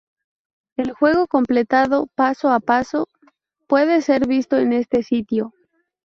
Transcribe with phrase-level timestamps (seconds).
[0.77, 3.07] El juego completado paso a paso
[3.67, 5.53] puede ser visto en este sitio.